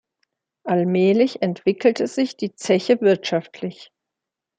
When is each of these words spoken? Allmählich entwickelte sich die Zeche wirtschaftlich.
Allmählich 0.65 1.43
entwickelte 1.43 2.07
sich 2.07 2.35
die 2.35 2.55
Zeche 2.55 3.01
wirtschaftlich. 3.01 3.91